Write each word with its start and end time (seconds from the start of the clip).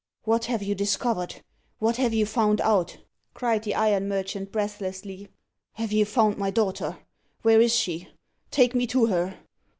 "What 0.23 0.45
have 0.45 0.63
you 0.63 0.73
discovered 0.73 1.43
what 1.77 1.97
have 1.97 2.11
you 2.11 2.25
found 2.25 2.59
out?" 2.61 2.97
cried 3.35 3.61
the 3.61 3.75
iron 3.75 4.07
merchant 4.09 4.51
breathlessly. 4.51 5.27
"Have 5.73 5.91
you 5.91 6.05
found 6.05 6.39
my 6.39 6.49
daughter? 6.49 6.97
Where 7.43 7.61
is 7.61 7.75
she? 7.75 8.07
Take 8.49 8.73
me 8.73 8.87
to 8.87 9.05
her." 9.05 9.37